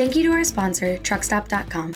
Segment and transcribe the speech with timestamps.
[0.00, 1.94] Thank you to our sponsor, Truckstop.com.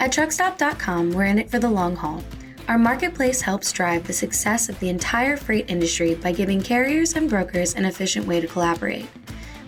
[0.00, 2.24] At Truckstop.com, we're in it for the long haul.
[2.68, 7.28] Our marketplace helps drive the success of the entire freight industry by giving carriers and
[7.28, 9.06] brokers an efficient way to collaborate.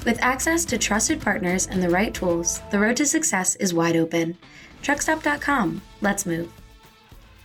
[0.07, 3.97] With access to trusted partners and the right tools, the road to success is wide
[3.97, 4.39] open.
[4.83, 5.83] Truckstop.com.
[6.01, 6.51] Let's move.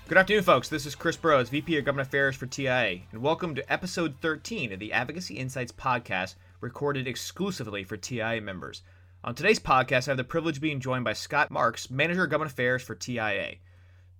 [0.07, 0.69] Good afternoon, folks.
[0.69, 4.71] This is Chris Burroughs, VP of Government Affairs for TIA, and welcome to episode 13
[4.71, 8.81] of the Advocacy Insights podcast, recorded exclusively for TIA members.
[9.23, 12.31] On today's podcast, I have the privilege of being joined by Scott Marks, Manager of
[12.31, 13.57] Government Affairs for TIA.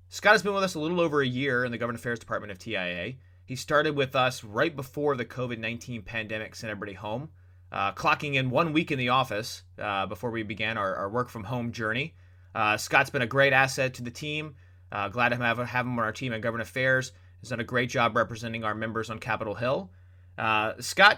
[0.10, 2.52] Scott has been with us a little over a year in the Government Affairs Department
[2.52, 3.14] of TIA.
[3.44, 7.30] He started with us right before the COVID 19 pandemic sent everybody home,
[7.72, 11.30] uh, clocking in one week in the office uh, before we began our, our, work
[11.30, 12.14] from home journey.
[12.54, 14.54] Uh, Scott's been a great asset to the team.
[14.92, 17.12] Uh, glad to have, have him on our team in Government Affairs.
[17.40, 19.90] He's done a great job representing our members on Capitol Hill.
[20.38, 21.18] Uh, Scott,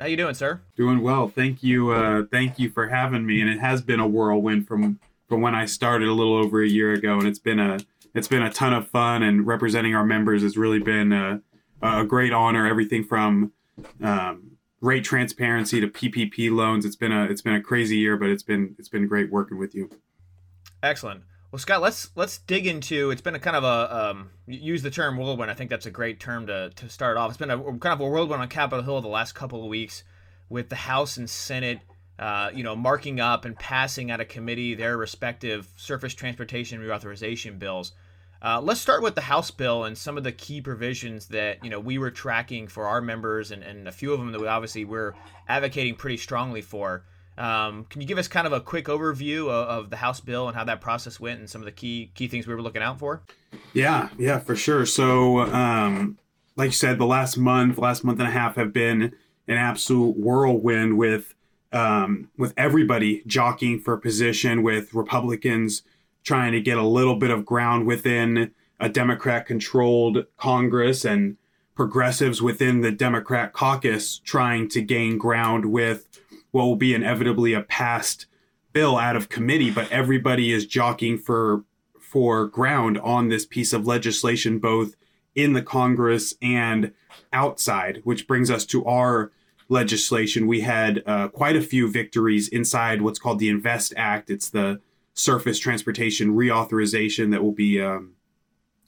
[0.00, 0.60] how you doing, sir?
[0.76, 1.28] Doing well.
[1.28, 1.90] Thank you.
[1.90, 3.40] Uh, thank you for having me.
[3.40, 6.68] And it has been a whirlwind from from when I started a little over a
[6.68, 7.78] year ago, and it's been a
[8.14, 9.22] it's been a ton of fun.
[9.22, 11.40] And representing our members has really been a,
[11.82, 12.66] a great honor.
[12.66, 13.52] Everything from
[14.02, 16.84] um, rate transparency to PPP loans.
[16.84, 19.58] It's been a it's been a crazy year, but it's been it's been great working
[19.58, 19.90] with you.
[20.82, 21.22] Excellent.
[21.50, 23.10] Well, Scott, let's let's dig into.
[23.10, 25.50] It's been a kind of a um, use the term whirlwind.
[25.50, 27.30] I think that's a great term to to start off.
[27.30, 30.04] It's been a kind of a whirlwind on Capitol Hill the last couple of weeks,
[30.50, 31.80] with the House and Senate,
[32.18, 37.58] uh, you know, marking up and passing out of committee their respective surface transportation reauthorization
[37.58, 37.92] bills.
[38.42, 41.70] Uh, let's start with the House bill and some of the key provisions that you
[41.70, 44.46] know we were tracking for our members, and, and a few of them that we
[44.46, 45.14] obviously we're
[45.48, 47.04] advocating pretty strongly for.
[47.38, 50.48] Um, can you give us kind of a quick overview of, of, the House bill
[50.48, 52.82] and how that process went and some of the key key things we were looking
[52.82, 53.22] out for?
[53.72, 54.84] Yeah, yeah, for sure.
[54.84, 56.18] So, um,
[56.56, 59.14] like you said, the last month, last month and a half have been
[59.46, 61.34] an absolute whirlwind with
[61.72, 65.82] um, with everybody jockeying for position, with Republicans
[66.24, 71.36] trying to get a little bit of ground within a Democrat-controlled Congress and
[71.74, 76.08] progressives within the Democrat caucus trying to gain ground with
[76.50, 78.26] what will be inevitably a passed
[78.72, 81.64] bill out of committee, but everybody is jockeying for
[81.98, 84.96] for ground on this piece of legislation, both
[85.34, 86.92] in the Congress and
[87.32, 89.30] outside, which brings us to our
[89.68, 90.46] legislation.
[90.46, 94.30] We had uh, quite a few victories inside what's called the Invest Act.
[94.30, 94.80] It's the
[95.12, 98.14] surface transportation reauthorization that will be um,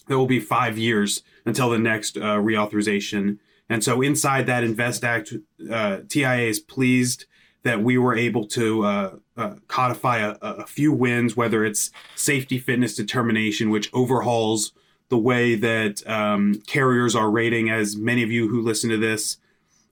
[0.07, 3.39] that will be five years until the next uh, reauthorization.
[3.69, 5.33] And so inside that Invest Act,
[5.71, 7.27] uh, TIA is pleased
[7.63, 12.59] that we were able to uh, uh, codify a, a, few wins, whether it's safety
[12.59, 14.73] fitness determination, which overhauls
[15.11, 17.69] the way that um, carriers are rating.
[17.69, 19.37] As many of you who listen to this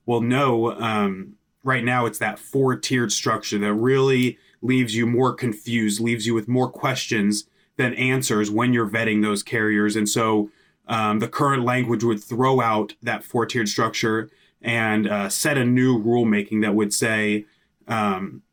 [0.05, 5.33] will know, um, right now it's that four tiered structure that really leaves you more
[5.33, 7.45] confused, leaves you with more questions
[7.77, 9.95] than answers when you're vetting those carriers.
[9.95, 10.49] And so
[10.87, 14.29] um, the current language would throw out that four tiered structure
[14.61, 17.45] and uh, set a new rulemaking that would say,
[17.89, 18.43] um,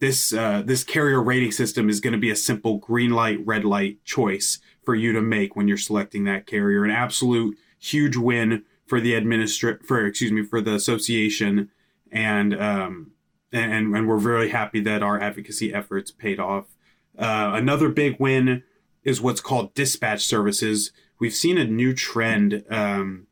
[0.00, 3.64] this uh, this carrier rating system is going to be a simple green light, red
[3.64, 6.84] light choice for you to make when you're selecting that carrier.
[6.84, 11.70] An absolute huge win for the administra- for excuse me for the association,
[12.10, 13.12] and um,
[13.52, 16.66] and and we're very happy that our advocacy efforts paid off.
[17.18, 18.62] Uh, another big win
[19.04, 20.90] is what's called dispatch services.
[21.20, 23.26] We've seen a new trend um,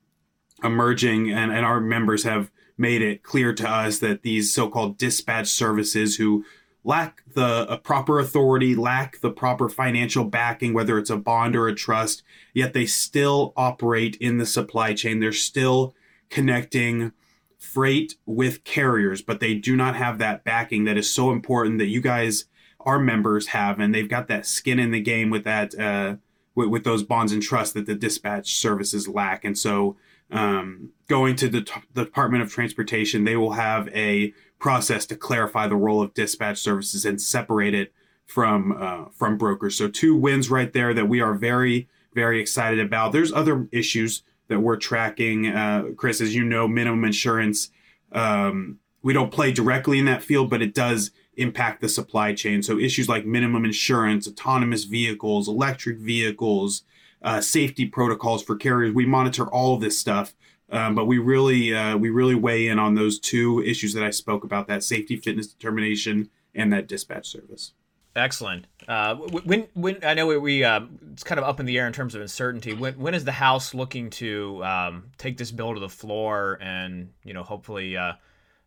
[0.62, 5.48] emerging, and, and our members have made it clear to us that these so-called dispatch
[5.48, 6.44] services who
[6.84, 11.74] lack the proper authority, lack the proper financial backing, whether it's a bond or a
[11.74, 12.22] trust,
[12.54, 15.20] yet they still operate in the supply chain.
[15.20, 15.94] They're still
[16.28, 17.12] connecting
[17.56, 21.86] freight with carriers, but they do not have that backing that is so important that
[21.86, 22.46] you guys,
[22.80, 26.16] our members, have, and they've got that skin in the game with that, uh,
[26.56, 29.44] with, with those bonds and trust that the dispatch services lack.
[29.44, 29.96] And so
[30.32, 35.16] um, going to the, t- the Department of Transportation, they will have a process to
[35.16, 37.92] clarify the role of dispatch services and separate it
[38.26, 39.76] from uh, from brokers.
[39.76, 43.12] So two wins right there that we are very very excited about.
[43.12, 46.20] There's other issues that we're tracking, uh, Chris.
[46.20, 47.70] As you know, minimum insurance.
[48.12, 52.62] Um, we don't play directly in that field, but it does impact the supply chain.
[52.62, 56.84] So issues like minimum insurance, autonomous vehicles, electric vehicles,
[57.22, 58.94] uh, safety protocols for carriers.
[58.94, 60.34] We monitor all of this stuff,
[60.70, 64.10] um, but we really uh, we really weigh in on those two issues that I
[64.10, 67.72] spoke about: that safety fitness determination and that dispatch service.
[68.14, 68.66] Excellent.
[68.86, 70.80] Uh, when when I know we uh,
[71.12, 72.74] it's kind of up in the air in terms of uncertainty.
[72.74, 77.10] When when is the House looking to um, take this bill to the floor and
[77.24, 78.14] you know hopefully uh,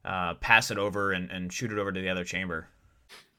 [0.03, 2.69] uh, pass it over and, and shoot it over to the other chamber?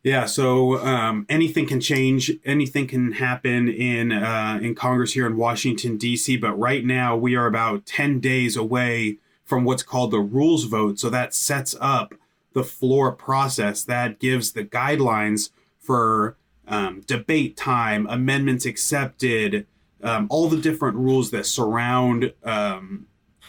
[0.07, 5.37] Yeah, so um, anything can change, anything can happen in uh, in Congress here in
[5.37, 6.37] Washington D.C.
[6.37, 11.01] But right now, we are about ten days away from what's called the rules vote.
[11.01, 12.15] So that sets up
[12.53, 13.83] the floor process.
[13.83, 15.51] That gives the guidelines
[15.81, 16.37] for
[16.69, 19.67] um, debate time, amendments accepted,
[20.05, 23.07] um, all the different rules that surround um,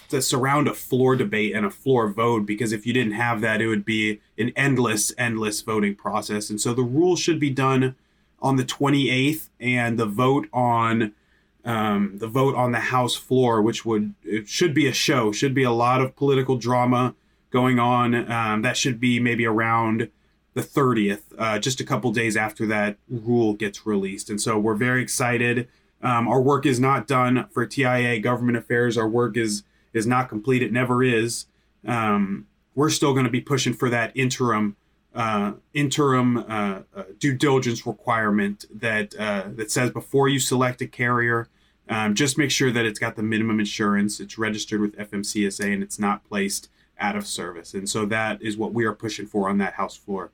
[0.10, 3.62] that surround a floor debate and a floor vote because if you didn't have that
[3.62, 6.50] it would be an endless endless voting process.
[6.50, 7.96] And so the rule should be done
[8.42, 11.14] on the 28th and the vote on
[11.66, 15.54] um, the vote on the house floor which would it should be a show should
[15.54, 17.16] be a lot of political drama
[17.50, 18.30] going on.
[18.32, 20.10] Um, that should be maybe around
[20.54, 24.30] the 30th uh, just a couple days after that rule gets released.
[24.30, 25.68] And so we're very excited.
[26.02, 28.98] Um, our work is not done for tia government affairs.
[28.98, 29.64] Our work is
[29.98, 30.62] is not complete.
[30.62, 31.46] It never is.
[31.86, 34.76] Um, we're still going to be pushing for that interim
[35.16, 40.88] uh, interim uh, uh, due diligence requirement that uh, that says before you select a
[40.88, 41.50] carrier,
[41.90, 45.82] um, just make sure that it's got the minimum insurance, it's registered with FMCSA, and
[45.82, 47.74] it's not placed out of service.
[47.74, 50.32] And so that is what we are pushing for on that House floor.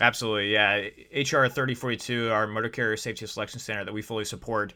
[0.00, 0.88] Absolutely, yeah.
[1.12, 4.74] HR 3042, our motor carrier safety selection standard that we fully support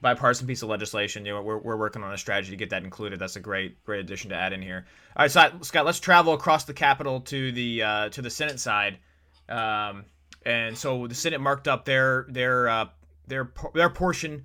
[0.00, 1.26] bipartisan piece of legislation.
[1.26, 3.18] You know, we're, we're working on a strategy to get that included.
[3.18, 4.86] That's a great great addition to add in here.
[5.16, 8.60] All right, Scott, Scott let's travel across the Capitol to the uh, to the Senate
[8.60, 8.98] side.
[9.48, 10.04] Um,
[10.44, 12.86] and so the Senate marked up their their uh,
[13.26, 14.44] their their portion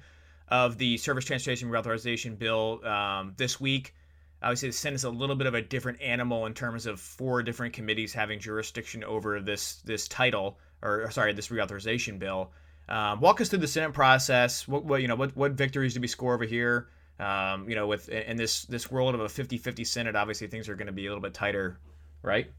[0.50, 3.94] of the Surface Transportation Reauthorization Bill um, this week.
[4.42, 7.42] Obviously, the Senate is a little bit of a different animal in terms of four
[7.44, 12.52] different committees having jurisdiction over this this title, or sorry, this reauthorization bill.
[12.90, 14.68] Um, walk us through the Senate process.
[14.68, 16.88] What, what you know, what, what victories do we score over here?
[17.20, 20.76] Um, you know, with in this this world of a 50-50 Senate, obviously things are
[20.76, 21.78] going to be a little bit tighter,
[22.22, 22.52] right?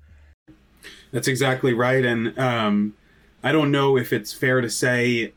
[1.12, 2.94] That's exactly right, and um,
[3.42, 5.32] I don't know if it's fair to say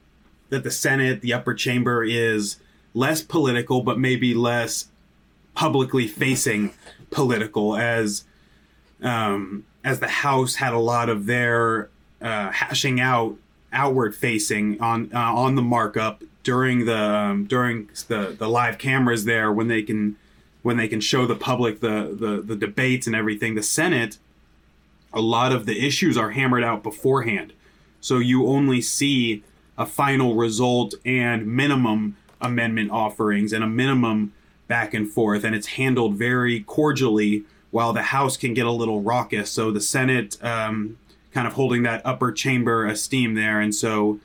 [0.50, 2.58] that the Senate, the upper chamber, is
[2.94, 4.88] less political, but maybe less
[5.56, 6.74] publicly facing
[7.10, 8.24] political, as
[9.02, 11.90] um, as the House had a lot of their
[12.22, 13.38] uh, hashing out
[13.78, 19.24] outward facing on uh, on the markup during the um, during the the live cameras
[19.26, 20.18] there when they can
[20.64, 23.56] when they can show the public the, the the debates and everything.
[23.56, 24.18] The senate
[25.14, 27.54] a lot of the issues are hammered out beforehand.
[28.02, 29.44] So you only see
[29.78, 34.34] a final result and minimum amendment offerings and a minimum
[34.68, 39.02] back and forth and it's handled very cordially while the house can get a little
[39.02, 39.52] raucous.
[39.52, 40.98] So the senate um,
[41.34, 43.60] kind of holding that upper chamber esteem there.
[43.60, 44.20] And so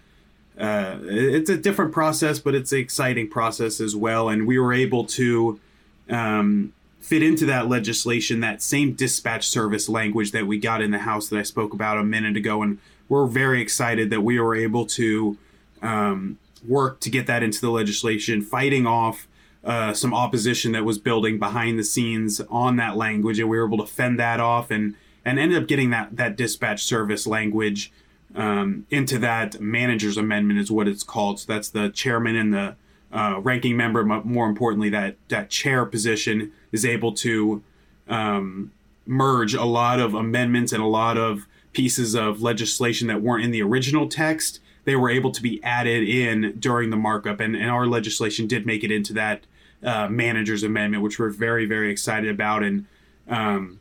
[0.58, 4.28] uh, it's a different process, but it's an exciting process as well.
[4.28, 5.60] And we were able to
[6.08, 10.98] um, fit into that legislation that same dispatch service language that we got in the
[10.98, 12.62] House that I spoke about a minute ago.
[12.62, 12.78] And
[13.08, 15.36] we're very excited that we were able to
[15.80, 19.28] um, work to get that into the legislation, fighting off.
[19.64, 23.64] Uh, some opposition that was building behind the scenes on that language, and we were
[23.64, 27.92] able to fend that off and and ended up getting that that dispatch service language
[28.34, 31.40] um, into that manager's amendment is what it's called.
[31.40, 32.76] So that's the chairman and the
[33.12, 34.04] uh, ranking member.
[34.04, 37.62] More importantly, that that chair position is able to
[38.08, 38.72] um,
[39.06, 43.50] merge a lot of amendments and a lot of pieces of legislation that weren't in
[43.50, 44.60] the original text.
[44.84, 48.66] They were able to be added in during the markup, and, and our legislation did
[48.66, 49.46] make it into that
[49.82, 52.62] uh, manager's amendment, which we're very very excited about.
[52.62, 52.86] And
[53.28, 53.78] um,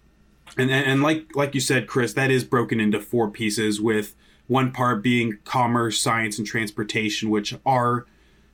[0.58, 4.16] and, and like like you said, Chris, that is broken into four pieces with
[4.48, 8.06] one part being commerce, science, and transportation, which are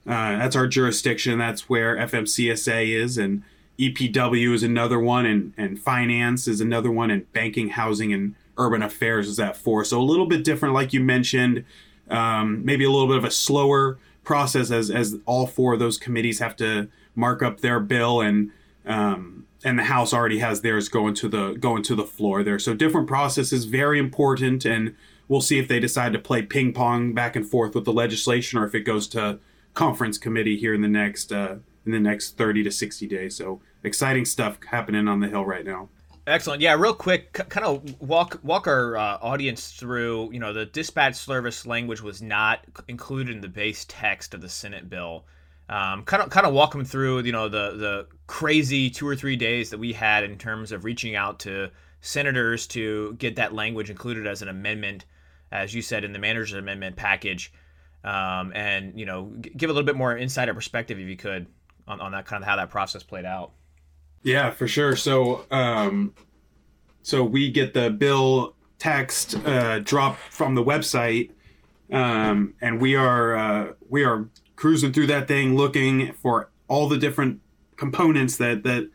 [0.05, 1.39] uh, that's our jurisdiction.
[1.39, 3.43] That's where FMCSA is, and
[3.79, 8.81] EPW is another one, and and finance is another one, and banking, housing, and urban
[8.81, 9.83] affairs is that four.
[9.83, 11.65] So a little bit different, like you mentioned.
[12.09, 15.97] Um, maybe a little bit of a slower process as as all four of those
[15.97, 18.51] committees have to mark up their bill and
[18.85, 22.59] um, and the house already has theirs going to the going to the floor there.
[22.59, 24.95] So different process is very important, and
[25.27, 28.59] we'll see if they decide to play ping pong back and forth with the legislation,
[28.59, 29.39] or if it goes to
[29.73, 33.35] conference committee here in the next uh, in the next thirty to sixty days.
[33.35, 35.89] So exciting stuff happening on the hill right now.
[36.27, 36.61] Excellent.
[36.61, 40.31] Yeah, real quick, kind of walk walk our uh, audience through.
[40.33, 44.49] You know, the dispatch service language was not included in the base text of the
[44.49, 45.25] Senate bill
[45.69, 49.15] um, kind of kind of walk them through you know the the crazy two or
[49.15, 51.69] three days that we had in terms of reaching out to
[52.01, 55.05] senators to get that language included as an amendment,
[55.51, 57.51] as you said in the manager's amendment package,
[58.03, 61.47] um, and you know give a little bit more insider perspective if you could
[61.87, 63.51] on, on that kind of how that process played out.
[64.23, 64.95] Yeah, for sure.
[64.95, 66.13] So um,
[67.01, 71.31] so we get the bill text uh, dropped from the website,
[71.91, 76.97] um, and we are uh, we are cruising through that thing looking for all the
[76.97, 77.39] different
[77.77, 78.89] components that that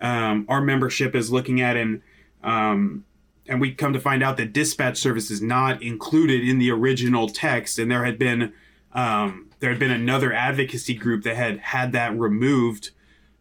[0.00, 2.02] um, our membership is looking at, and
[2.44, 3.04] um,
[3.48, 7.28] and we come to find out that dispatch service is not included in the original
[7.28, 8.52] text, and there had been
[8.92, 12.90] um, there had been another advocacy group that had had that removed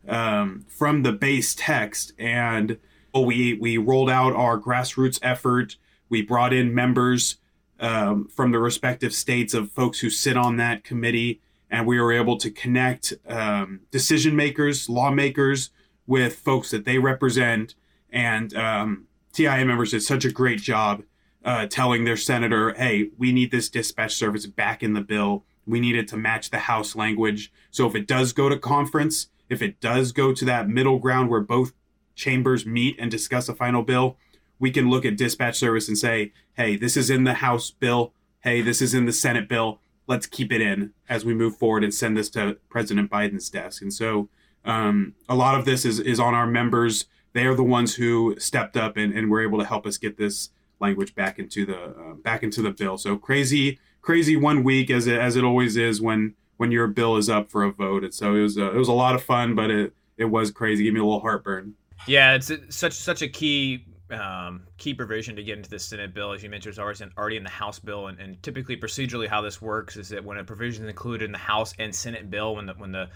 [0.07, 2.77] um, from the base text, and
[3.13, 5.75] we we rolled out our grassroots effort.
[6.07, 7.37] We brought in members
[7.79, 12.13] um, from the respective states of folks who sit on that committee, and we were
[12.13, 15.71] able to connect um, decision makers, lawmakers,
[16.07, 17.75] with folks that they represent.
[18.11, 21.03] And um, TIA members did such a great job
[21.43, 25.43] uh, telling their senator, "Hey, we need this dispatch service back in the bill.
[25.65, 27.51] We need it to match the House language.
[27.71, 31.29] So if it does go to conference." If it does go to that middle ground
[31.29, 31.73] where both
[32.15, 34.17] chambers meet and discuss a final bill,
[34.59, 38.13] we can look at dispatch service and say, hey, this is in the House bill.
[38.41, 39.79] Hey, this is in the Senate bill.
[40.07, 43.81] Let's keep it in as we move forward and send this to President Biden's desk.
[43.81, 44.29] And so
[44.63, 47.05] um, a lot of this is, is on our members.
[47.33, 50.17] They are the ones who stepped up and, and were able to help us get
[50.17, 52.97] this language back into the uh, back into the bill.
[52.97, 57.17] So crazy, crazy one week as it, as it always is when when your bill
[57.17, 58.03] is up for a vote.
[58.03, 60.51] And so it was a, it was a lot of fun, but it it was
[60.51, 60.83] crazy.
[60.83, 61.75] Give me a little heartburn.
[62.07, 66.31] Yeah, it's such such a key um, key provision to get into the Senate bill,
[66.31, 69.27] as you mentioned, is already in, already in the House bill, and, and typically procedurally
[69.27, 72.29] how this works is that when a provision is included in the House and Senate
[72.29, 73.09] bill, when the when the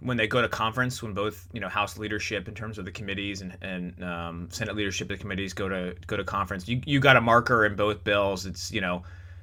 [0.00, 2.90] when they go to conference, when both you know House leadership in terms of the
[2.90, 6.80] committees and, and um, Senate leadership of the committees go to go to conference, you
[6.86, 8.46] you got a marker in both bills.
[8.46, 9.02] It's you know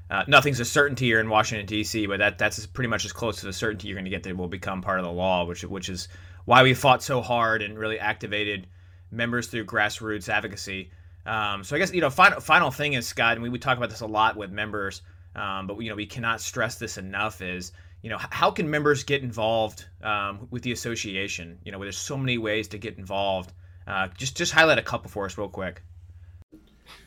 [0.09, 3.39] uh, nothing's a certainty here in Washington D.C., but that that's pretty much as close
[3.41, 5.63] to the certainty you're going to get that will become part of the law, which
[5.63, 6.07] which is
[6.45, 8.65] why we fought so hard and really activated
[9.11, 10.91] members through grassroots advocacy.
[11.25, 13.77] Um, so I guess you know final final thing is Scott, and we, we talk
[13.77, 15.01] about this a lot with members,
[15.35, 19.03] um, but you know we cannot stress this enough is you know how can members
[19.03, 21.59] get involved um, with the association?
[21.63, 23.51] You know, there's so many ways to get involved.
[23.85, 25.83] Uh, just just highlight a couple for us real quick.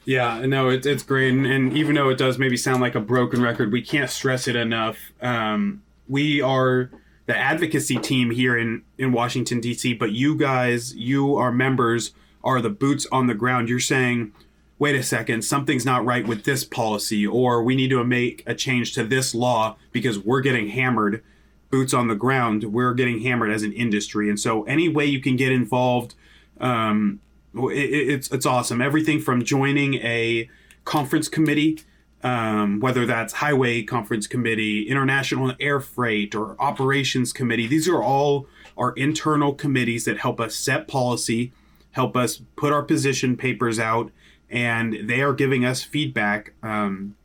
[0.05, 3.01] Yeah, no, it's it's great, and, and, even though it does maybe sound like a
[3.01, 4.99] broken record, we can't stress it enough.
[5.21, 6.91] Um, we are
[7.27, 12.13] the advocacy team here in in Washington D.C., but you guys, you our members,
[12.45, 13.69] are the boots on the ground.
[13.69, 14.33] You're saying,
[14.79, 18.55] wait a second, something's not right with this policy, or we need to make a
[18.55, 21.23] change to this law because we're getting hammered.
[21.71, 25.21] Boots on the ground, we're getting hammered as an industry, and so any way you
[25.21, 26.15] can get involved.
[26.61, 27.21] Um,
[27.55, 28.83] it's it's awesome.
[28.83, 30.51] Everything from joining a
[30.85, 31.81] conference committee,
[32.23, 37.67] um, whether that's highway conference committee, international air freight, or operations committee.
[37.67, 41.53] These are all our internal committees that help us set policy,
[41.93, 44.11] help us put our position papers out,
[44.49, 46.53] and they are giving us feedback.
[46.63, 47.17] Um,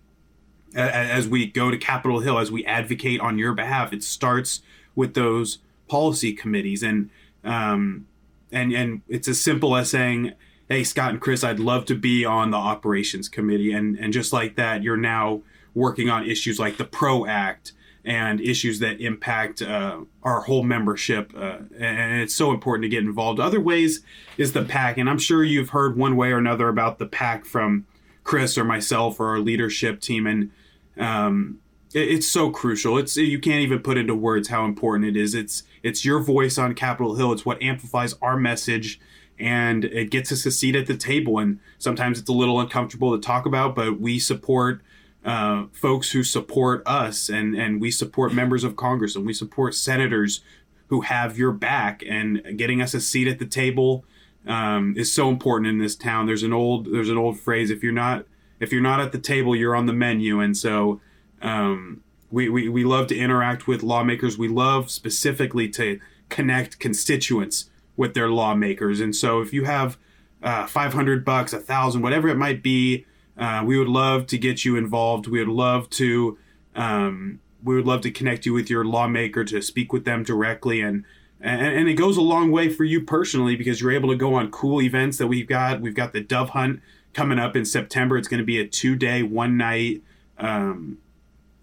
[0.75, 4.61] as we go to Capitol Hill, as we advocate on your behalf, it starts
[4.95, 7.09] with those policy committees, and
[7.43, 8.07] um,
[8.51, 10.33] and and it's as simple as saying
[10.69, 14.33] hey scott and chris i'd love to be on the operations committee and and just
[14.33, 15.41] like that you're now
[15.73, 21.33] working on issues like the pro act and issues that impact uh, our whole membership
[21.35, 24.01] uh, and it's so important to get involved other ways
[24.37, 27.45] is the PAC, and i'm sure you've heard one way or another about the PAC
[27.45, 27.85] from
[28.23, 30.51] chris or myself or our leadership team and
[30.97, 31.59] um,
[31.93, 32.97] it's so crucial.
[32.97, 35.33] It's you can't even put into words how important it is.
[35.33, 37.31] It's it's your voice on Capitol Hill.
[37.31, 38.99] It's what amplifies our message
[39.39, 41.39] and it gets us a seat at the table.
[41.39, 44.81] And sometimes it's a little uncomfortable to talk about, but we support
[45.25, 49.75] uh, folks who support us, and and we support members of Congress, and we support
[49.75, 50.41] senators
[50.87, 52.01] who have your back.
[52.07, 54.05] And getting us a seat at the table
[54.45, 56.27] um, is so important in this town.
[56.27, 58.25] There's an old there's an old phrase: if you're not
[58.59, 60.39] if you're not at the table, you're on the menu.
[60.39, 60.99] And so
[61.41, 62.01] um,
[62.31, 64.37] we, we, we love to interact with lawmakers.
[64.37, 69.01] We love specifically to connect constituents with their lawmakers.
[69.01, 69.97] And so if you have
[70.41, 73.05] uh, 500 bucks, a thousand, whatever it might be,
[73.37, 75.27] uh, we would love to get you involved.
[75.27, 76.37] We would love to
[76.75, 80.79] um, we would love to connect you with your lawmaker to speak with them directly
[80.79, 81.03] and,
[81.41, 84.35] and and it goes a long way for you personally because you're able to go
[84.35, 85.81] on cool events that we've got.
[85.81, 86.81] We've got the Dove Hunt
[87.13, 88.17] coming up in September.
[88.17, 90.03] It's going to be a two day, one night
[90.37, 90.99] um,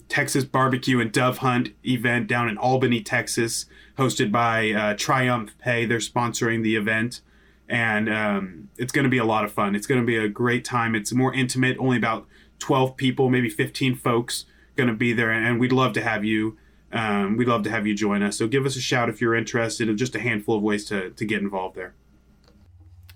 [0.08, 3.66] Texas Barbecue and Dove Hunt event down in Albany, Texas,
[3.99, 5.88] hosted by uh, TriumphPay.
[5.88, 7.20] They're sponsoring the event,
[7.68, 9.75] and um, it's going to be a lot of fun.
[9.75, 10.94] It's going to be a great time.
[10.94, 12.26] It's more intimate, only about
[12.58, 14.44] 12 people, maybe 15 folks
[14.76, 16.56] going to be there, and we'd love to have you.
[16.92, 18.38] Um, we'd love to have you join us.
[18.38, 19.88] So give us a shout if you're interested.
[19.88, 21.94] In just a handful of ways to to get involved there.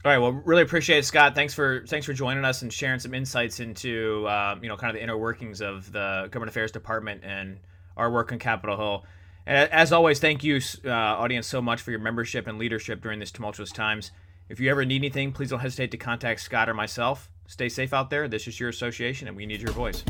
[0.05, 0.19] All right.
[0.19, 1.35] Well, really appreciate it, Scott.
[1.35, 4.91] Thanks for thanks for joining us and sharing some insights into uh, you know kind
[4.91, 7.59] of the inner workings of the government affairs department and
[7.97, 9.05] our work on Capitol Hill.
[9.45, 13.19] And as always, thank you, uh, audience, so much for your membership and leadership during
[13.19, 14.13] these tumultuous times.
[14.49, 17.31] If you ever need anything, please don't hesitate to contact Scott or myself.
[17.47, 18.29] Stay safe out there.
[18.29, 20.05] This is your association, and we need your voice.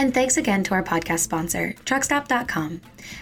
[0.00, 2.80] And thanks again to our podcast sponsor, Truckstop.com.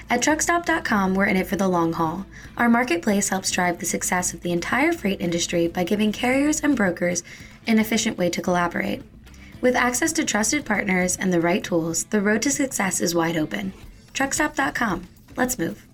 [0.09, 2.25] At Truckstop.com, we're in it for the long haul.
[2.57, 6.77] Our marketplace helps drive the success of the entire freight industry by giving carriers and
[6.77, 7.25] brokers
[7.67, 9.03] an efficient way to collaborate.
[9.61, 13.37] With access to trusted partners and the right tools, the road to success is wide
[13.37, 13.73] open.
[14.15, 15.09] Truckstop.com.
[15.37, 15.88] Let's move.